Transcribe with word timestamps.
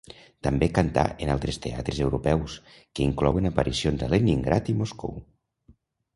També 0.45 0.67
cantà 0.77 1.03
en 1.25 1.31
altres 1.33 1.59
teatres 1.65 1.99
europeus, 2.05 2.57
que 2.71 3.05
inclouen 3.09 3.49
aparicions 3.51 4.09
a 4.09 4.11
Leningrad 4.17 4.75
i 4.77 4.77
Moscou. 4.83 5.23